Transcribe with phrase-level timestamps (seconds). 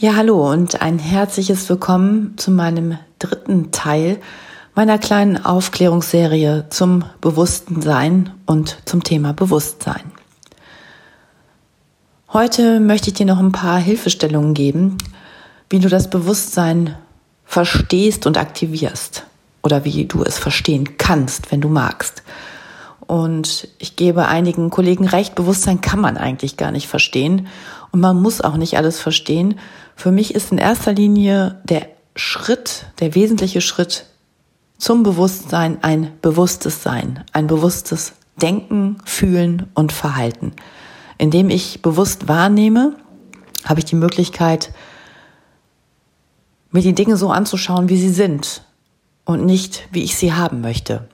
[0.00, 4.20] Ja, hallo und ein herzliches Willkommen zu meinem dritten Teil
[4.74, 10.02] meiner kleinen Aufklärungsserie zum bewussten Sein und zum Thema Bewusstsein.
[12.32, 14.98] Heute möchte ich dir noch ein paar Hilfestellungen geben,
[15.70, 16.96] wie du das Bewusstsein
[17.44, 19.22] verstehst und aktivierst
[19.62, 22.24] oder wie du es verstehen kannst, wenn du magst.
[23.06, 27.46] Und ich gebe einigen Kollegen recht, Bewusstsein kann man eigentlich gar nicht verstehen
[27.94, 29.54] und man muss auch nicht alles verstehen.
[29.94, 34.06] Für mich ist in erster Linie der Schritt, der wesentliche Schritt
[34.78, 40.54] zum Bewusstsein ein bewusstes Sein, ein bewusstes Denken, Fühlen und Verhalten.
[41.18, 42.96] Indem ich bewusst wahrnehme,
[43.64, 44.72] habe ich die Möglichkeit,
[46.72, 48.62] mir die Dinge so anzuschauen, wie sie sind
[49.24, 51.08] und nicht, wie ich sie haben möchte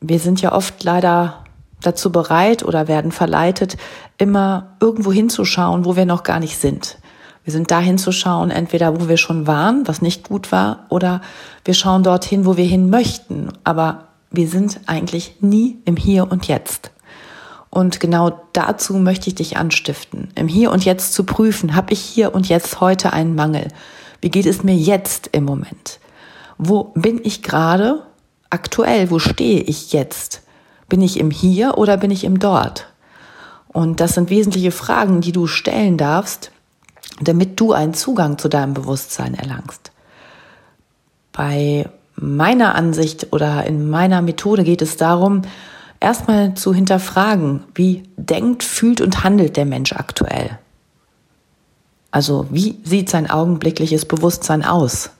[0.00, 1.44] wir sind ja oft leider
[1.82, 3.76] dazu bereit oder werden verleitet,
[4.18, 6.98] immer irgendwo hinzuschauen, wo wir noch gar nicht sind.
[7.44, 11.20] Wir sind da hinzuschauen, entweder wo wir schon waren, was nicht gut war, oder
[11.64, 13.48] wir schauen dorthin, wo wir hin möchten.
[13.64, 16.90] Aber wir sind eigentlich nie im Hier und Jetzt.
[17.70, 22.00] Und genau dazu möchte ich dich anstiften, im Hier und Jetzt zu prüfen, habe ich
[22.00, 23.68] hier und jetzt heute einen Mangel?
[24.20, 26.00] Wie geht es mir jetzt im Moment?
[26.58, 28.02] Wo bin ich gerade
[28.50, 30.42] aktuell, wo stehe ich jetzt?
[30.90, 32.86] Bin ich im Hier oder bin ich im Dort?
[33.68, 36.50] Und das sind wesentliche Fragen, die du stellen darfst,
[37.22, 39.92] damit du einen Zugang zu deinem Bewusstsein erlangst.
[41.32, 45.42] Bei meiner Ansicht oder in meiner Methode geht es darum,
[46.00, 50.58] erstmal zu hinterfragen, wie denkt, fühlt und handelt der Mensch aktuell.
[52.10, 55.10] Also wie sieht sein augenblickliches Bewusstsein aus?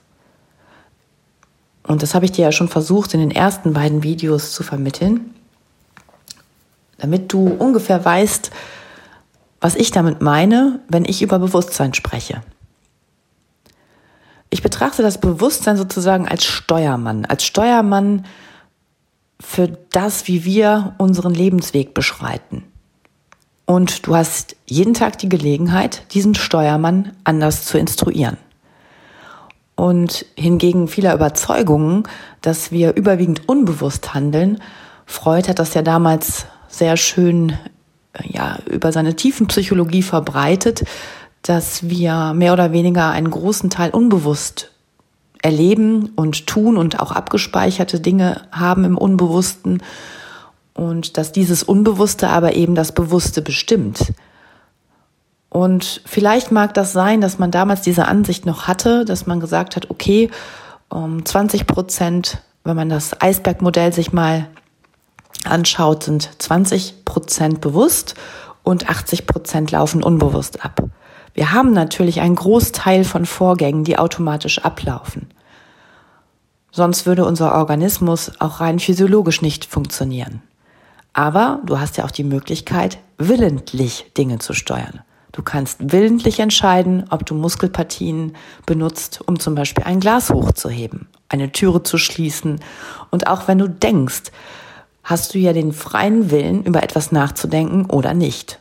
[1.83, 5.33] Und das habe ich dir ja schon versucht in den ersten beiden Videos zu vermitteln,
[7.01, 8.51] damit du ungefähr weißt,
[9.59, 12.41] was ich damit meine, wenn ich über Bewusstsein spreche.
[14.49, 18.25] Ich betrachte das Bewusstsein sozusagen als Steuermann, als Steuermann
[19.39, 22.63] für das, wie wir unseren Lebensweg beschreiten.
[23.65, 28.37] Und du hast jeden Tag die Gelegenheit, diesen Steuermann anders zu instruieren
[29.75, 32.03] und hingegen vieler Überzeugungen,
[32.41, 34.61] dass wir überwiegend unbewusst handeln.
[35.05, 37.57] Freud hat das ja damals sehr schön
[38.13, 40.83] äh, ja, über seine Tiefenpsychologie verbreitet,
[41.41, 44.71] dass wir mehr oder weniger einen großen Teil unbewusst
[45.41, 49.81] erleben und tun und auch abgespeicherte Dinge haben im Unbewussten
[50.73, 54.13] und dass dieses Unbewusste aber eben das Bewusste bestimmt.
[55.49, 59.75] Und vielleicht mag das sein, dass man damals diese Ansicht noch hatte, dass man gesagt
[59.75, 60.29] hat, okay,
[60.89, 64.47] um 20 Prozent, wenn man das Eisbergmodell sich mal
[65.45, 68.15] anschaut, sind 20 Prozent bewusst
[68.63, 70.83] und 80 Prozent laufen unbewusst ab.
[71.33, 75.29] Wir haben natürlich einen Großteil von Vorgängen, die automatisch ablaufen.
[76.71, 80.41] Sonst würde unser Organismus auch rein physiologisch nicht funktionieren.
[81.13, 85.01] Aber du hast ja auch die Möglichkeit, willentlich Dinge zu steuern.
[85.33, 88.35] Du kannst willentlich entscheiden, ob du Muskelpartien
[88.65, 92.59] benutzt, um zum Beispiel ein Glas hochzuheben, eine Türe zu schließen.
[93.11, 94.31] Und auch wenn du denkst,
[95.11, 98.59] hast du ja den freien Willen, über etwas nachzudenken oder nicht.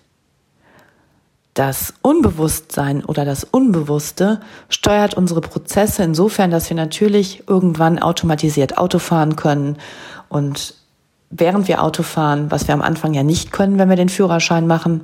[1.54, 8.98] Das Unbewusstsein oder das Unbewusste steuert unsere Prozesse insofern, dass wir natürlich irgendwann automatisiert Auto
[8.98, 9.78] fahren können
[10.28, 10.74] und
[11.30, 14.66] während wir Auto fahren, was wir am Anfang ja nicht können, wenn wir den Führerschein
[14.66, 15.02] machen,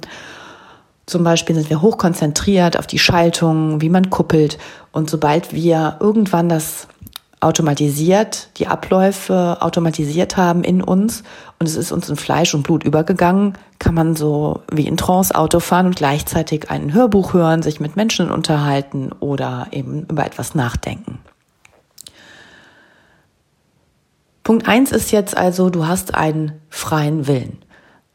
[1.06, 4.58] zum Beispiel sind wir hochkonzentriert auf die Schaltung, wie man kuppelt.
[4.90, 6.88] Und sobald wir irgendwann das
[7.40, 11.22] automatisiert, die Abläufe automatisiert haben in uns.
[11.58, 15.34] Und es ist uns in Fleisch und Blut übergegangen, kann man so wie in Trance
[15.34, 20.54] Auto fahren und gleichzeitig ein Hörbuch hören, sich mit Menschen unterhalten oder eben über etwas
[20.54, 21.18] nachdenken.
[24.42, 27.58] Punkt eins ist jetzt also, du hast einen freien Willen.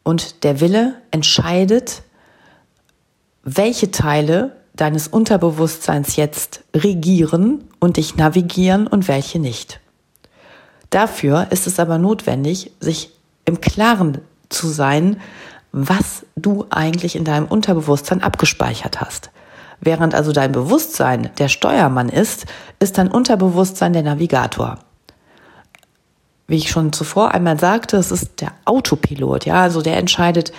[0.03, 2.03] Und der Wille entscheidet,
[3.43, 9.79] welche Teile deines Unterbewusstseins jetzt regieren und dich navigieren und welche nicht.
[10.89, 13.11] Dafür ist es aber notwendig, sich
[13.45, 14.19] im Klaren
[14.49, 15.19] zu sein,
[15.71, 19.31] was du eigentlich in deinem Unterbewusstsein abgespeichert hast.
[19.79, 22.45] Während also dein Bewusstsein der Steuermann ist,
[22.79, 24.79] ist dein Unterbewusstsein der Navigator.
[26.47, 30.51] Wie ich schon zuvor einmal sagte, es ist der Autopilot, ja, also der entscheidet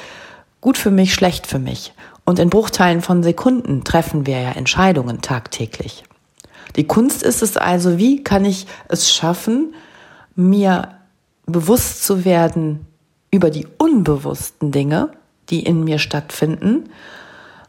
[0.60, 1.92] gut für mich, schlecht für mich.
[2.24, 6.04] Und in Bruchteilen von Sekunden treffen wir ja Entscheidungen tagtäglich.
[6.76, 9.74] Die Kunst ist es also, wie kann ich es schaffen,
[10.34, 10.88] mir
[11.46, 12.86] bewusst zu werden
[13.30, 15.10] über die unbewussten Dinge,
[15.50, 16.90] die in mir stattfinden.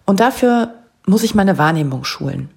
[0.06, 0.74] Und dafür
[1.06, 2.50] muss ich meine Wahrnehmung schulen.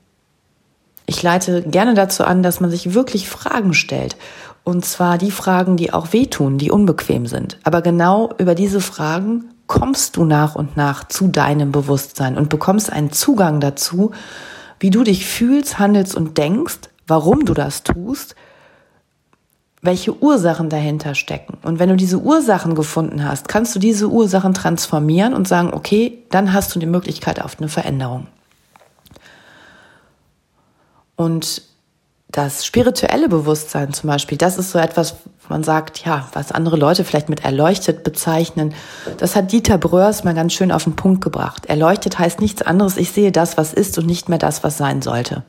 [1.07, 4.17] Ich leite gerne dazu an, dass man sich wirklich Fragen stellt.
[4.65, 7.59] Und zwar die Fragen, die auch wehtun, die unbequem sind.
[7.63, 12.93] Aber genau über diese Fragen kommst du nach und nach zu deinem Bewusstsein und bekommst
[12.93, 14.13] einen Zugang dazu,
[14.79, 18.35] wie du dich fühlst, handelst und denkst, warum du das tust,
[19.83, 21.59] welche Ursachen dahinter stecken.
[21.63, 26.25] Und wenn du diese Ursachen gefunden hast, kannst du diese Ursachen transformieren und sagen, okay,
[26.31, 28.27] dann hast du die Möglichkeit auf eine Veränderung.
[31.15, 31.63] Und
[32.37, 35.17] das spirituelle Bewusstsein zum Beispiel, das ist so etwas,
[35.49, 38.75] man sagt, ja, was andere Leute vielleicht mit erleuchtet bezeichnen.
[39.17, 41.65] Das hat Dieter Bröers mal ganz schön auf den Punkt gebracht.
[41.65, 45.01] Erleuchtet heißt nichts anderes, ich sehe das, was ist und nicht mehr das, was sein
[45.01, 45.45] sollte.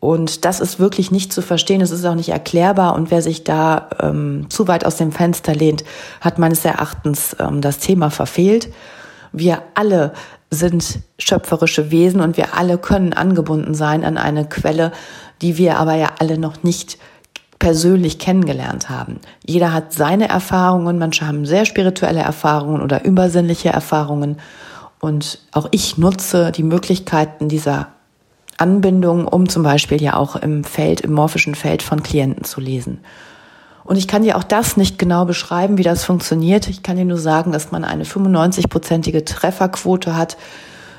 [0.00, 2.94] Und das ist wirklich nicht zu verstehen, es ist auch nicht erklärbar.
[2.94, 5.82] Und wer sich da ähm, zu weit aus dem Fenster lehnt,
[6.20, 8.68] hat meines Erachtens ähm, das Thema verfehlt.
[9.32, 10.12] Wir alle
[10.50, 14.92] sind schöpferische Wesen und wir alle können angebunden sein an eine Quelle,
[15.42, 16.98] die wir aber ja alle noch nicht
[17.60, 19.20] persönlich kennengelernt haben.
[19.46, 24.38] Jeder hat seine Erfahrungen, manche haben sehr spirituelle Erfahrungen oder übersinnliche Erfahrungen.
[24.98, 27.88] Und auch ich nutze die Möglichkeiten dieser
[28.56, 33.00] Anbindung, um zum Beispiel ja auch im Feld, im morphischen Feld von Klienten zu lesen.
[33.90, 36.68] Und ich kann dir auch das nicht genau beschreiben, wie das funktioniert.
[36.68, 40.36] Ich kann dir nur sagen, dass man eine 95-prozentige Trefferquote hat,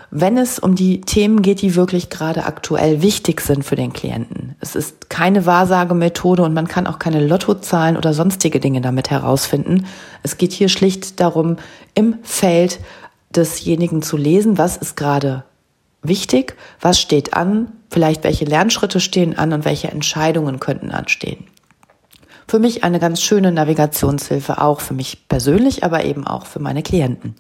[0.10, 4.58] wenn es um die Themen geht, die wirklich gerade aktuell wichtig sind für den Klienten.
[4.60, 9.86] Es ist keine Wahrsagemethode und man kann auch keine Lottozahlen oder sonstige Dinge damit herausfinden.
[10.22, 11.56] Es geht hier schlicht darum,
[11.96, 12.82] im Feld
[13.34, 15.46] desjenigen zu lesen, was ist gerade
[16.04, 21.46] wichtig, was steht an, vielleicht welche Lernschritte stehen an und welche Entscheidungen könnten anstehen.
[22.52, 26.84] Für mich eine ganz schöne Navigationshilfe, auch für mich persönlich, aber eben auch für meine
[26.84, 27.34] Klienten.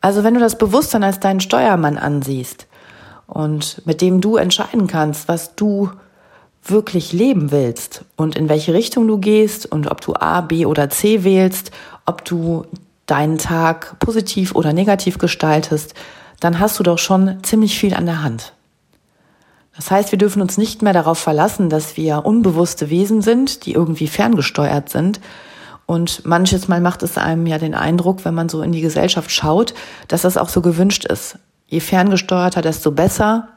[0.00, 2.66] Also wenn du das Bewusstsein als deinen Steuermann ansiehst
[3.26, 5.90] und mit dem du entscheiden kannst, was du
[6.64, 10.88] wirklich leben willst und in welche Richtung du gehst und ob du A, B oder
[10.88, 11.72] C wählst,
[12.06, 12.64] ob du
[13.04, 15.92] deinen Tag positiv oder negativ gestaltest,
[16.40, 18.54] dann hast du doch schon ziemlich viel an der Hand.
[19.74, 23.72] Das heißt, wir dürfen uns nicht mehr darauf verlassen, dass wir unbewusste Wesen sind, die
[23.72, 25.20] irgendwie ferngesteuert sind.
[25.86, 29.30] Und manches Mal macht es einem ja den Eindruck, wenn man so in die Gesellschaft
[29.30, 29.74] schaut,
[30.08, 31.38] dass das auch so gewünscht ist.
[31.66, 33.48] Je ferngesteuerter, desto besser.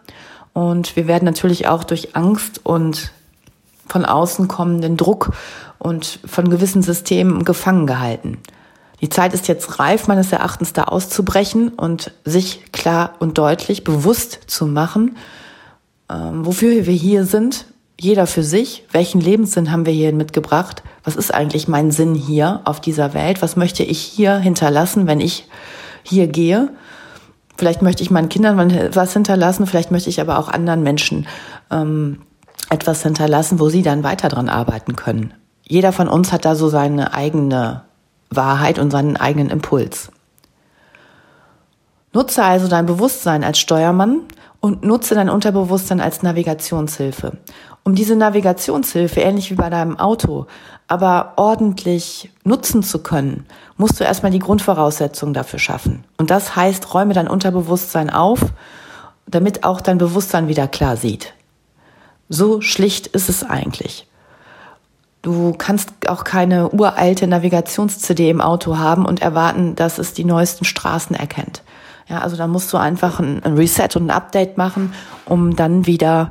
[0.54, 3.12] Und wir werden natürlich auch durch Angst und
[3.88, 5.34] von außen kommenden Druck
[5.78, 8.40] und von gewissen Systemen gefangen gehalten.
[9.02, 14.40] Die Zeit ist jetzt reif, meines Erachtens da auszubrechen und sich klar und deutlich bewusst
[14.48, 15.18] zu machen,
[16.10, 17.66] ähm, wofür wir hier sind,
[18.00, 22.62] jeder für sich, welchen Lebenssinn haben wir hier mitgebracht, was ist eigentlich mein Sinn hier
[22.66, 25.48] auf dieser Welt, was möchte ich hier hinterlassen, wenn ich
[26.04, 26.70] hier gehe.
[27.58, 31.26] Vielleicht möchte ich meinen Kindern was hinterlassen, vielleicht möchte ich aber auch anderen Menschen
[31.72, 32.22] ähm,
[32.70, 35.34] etwas hinterlassen, wo sie dann weiter dran arbeiten können.
[35.64, 37.84] Jeder von uns hat da so seine eigene
[38.30, 40.12] Wahrheit und seinen eigenen Impuls.
[42.14, 44.22] Nutze also dein Bewusstsein als Steuermann
[44.66, 47.38] und nutze dein Unterbewusstsein als Navigationshilfe.
[47.84, 50.48] Um diese Navigationshilfe, ähnlich wie bei deinem Auto,
[50.88, 53.46] aber ordentlich nutzen zu können,
[53.78, 56.04] musst du erstmal die Grundvoraussetzungen dafür schaffen.
[56.18, 58.40] Und das heißt, räume dein Unterbewusstsein auf,
[59.28, 61.36] damit auch dein Bewusstsein wieder klar sieht.
[62.28, 64.08] So schlicht ist es eigentlich.
[65.22, 70.66] Du kannst auch keine uralte Navigations-CD im Auto haben und erwarten, dass es die neuesten
[70.66, 71.62] Straßen erkennt.
[72.08, 74.94] Ja, also da musst du einfach ein, Reset und ein Update machen,
[75.26, 76.30] um dann wieder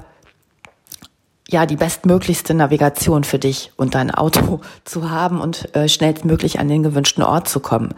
[1.49, 6.69] ja die bestmöglichste Navigation für dich und dein Auto zu haben und äh, schnellstmöglich an
[6.69, 7.95] den gewünschten Ort zu kommen,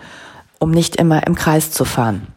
[0.59, 2.29] um nicht immer im Kreis zu fahren.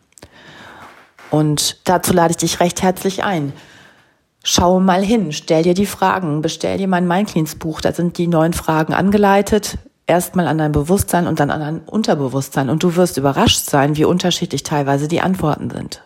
[1.31, 3.53] Und dazu lade ich dich recht herzlich ein.
[4.43, 8.27] Schau mal hin, stell dir die Fragen, bestell dir mein Mindcleans Buch, da sind die
[8.27, 9.77] neun Fragen angeleitet,
[10.09, 14.05] erstmal an dein Bewusstsein und dann an dein Unterbewusstsein und du wirst überrascht sein, wie
[14.05, 16.03] unterschiedlich teilweise die Antworten sind.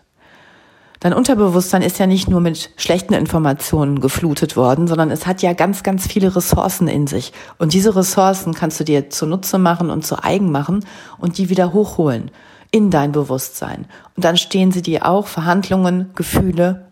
[1.00, 5.52] Dein Unterbewusstsein ist ja nicht nur mit schlechten Informationen geflutet worden, sondern es hat ja
[5.52, 7.32] ganz, ganz viele Ressourcen in sich.
[7.58, 10.84] Und diese Ressourcen kannst du dir zunutze machen und zu eigen machen
[11.18, 12.30] und die wieder hochholen
[12.70, 13.86] in dein Bewusstsein.
[14.16, 16.86] Und dann stehen sie dir auch Verhandlungen, Gefühle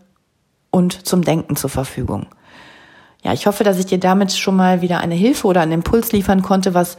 [0.69, 2.27] und zum Denken zur Verfügung.
[3.23, 6.11] Ja, ich hoffe, dass ich dir damit schon mal wieder eine Hilfe oder einen Impuls
[6.11, 6.97] liefern konnte, was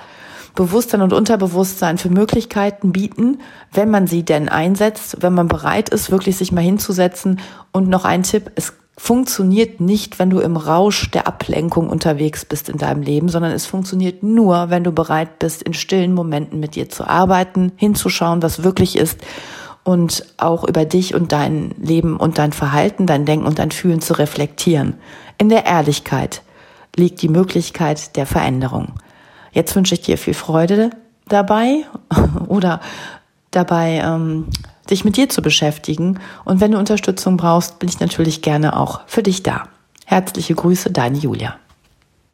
[0.54, 3.40] Bewusstsein und Unterbewusstsein für Möglichkeiten bieten,
[3.72, 7.40] wenn man sie denn einsetzt, wenn man bereit ist, wirklich sich mal hinzusetzen.
[7.72, 12.68] Und noch ein Tipp, es funktioniert nicht, wenn du im Rausch der Ablenkung unterwegs bist
[12.68, 16.76] in deinem Leben, sondern es funktioniert nur, wenn du bereit bist, in stillen Momenten mit
[16.76, 19.18] dir zu arbeiten, hinzuschauen, was wirklich ist
[19.84, 24.00] und auch über dich und dein Leben und dein Verhalten, dein Denken und dein Fühlen
[24.00, 24.94] zu reflektieren.
[25.38, 26.42] In der Ehrlichkeit
[26.96, 28.94] liegt die Möglichkeit der Veränderung.
[29.52, 30.90] Jetzt wünsche ich dir viel Freude
[31.28, 31.84] dabei
[32.48, 32.80] oder
[33.50, 34.48] dabei, ähm,
[34.90, 36.18] dich mit dir zu beschäftigen.
[36.44, 39.68] Und wenn du Unterstützung brauchst, bin ich natürlich gerne auch für dich da.
[40.06, 41.56] Herzliche Grüße, deine Julia.